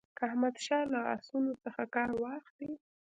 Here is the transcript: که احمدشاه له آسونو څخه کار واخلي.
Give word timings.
که 0.17 0.21
احمدشاه 0.29 0.83
له 0.93 0.99
آسونو 1.15 1.53
څخه 1.63 1.81
کار 1.93 2.09
واخلي. 2.21 2.71